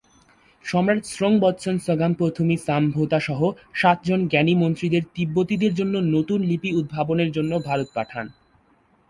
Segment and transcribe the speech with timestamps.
[0.65, 3.41] সম্রাট স্রোং-ব্ত্সন-স্গাম-পো থু-মি-সাম-ভো-তা সহ
[3.73, 8.25] সাতজন জ্ঞানী মন্ত্রীদের তিব্বতীদের জন্য নতুন লিপি উদ্ভাবনের জন্য ভারত পাঠান।